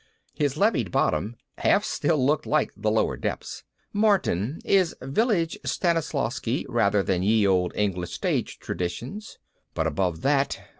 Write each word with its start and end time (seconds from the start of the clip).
His 0.33 0.57
levied 0.57 0.89
bottom 0.89 1.35
half 1.59 1.83
still 1.83 2.17
looked 2.25 2.47
like 2.47 2.71
The 2.75 2.89
Lower 2.89 3.15
Depths. 3.15 3.63
Martin 3.93 4.59
is 4.65 4.95
Village 4.99 5.59
Stanislavsky 5.63 6.65
rather 6.67 7.03
than 7.03 7.21
Ye 7.21 7.45
Olde 7.47 7.73
English 7.75 8.13
Stage 8.13 8.57
Traditions. 8.57 9.37
But 9.75 9.85
above 9.85 10.21
that 10.23 10.59